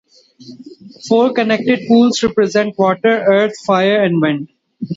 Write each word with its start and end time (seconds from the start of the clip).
Four 1.07 1.31
connected 1.31 1.81
pools 1.87 2.23
represent 2.23 2.75
Water, 2.75 3.19
Earth, 3.23 3.53
Fire 3.67 4.01
and 4.03 4.19
Wind. 4.19 4.49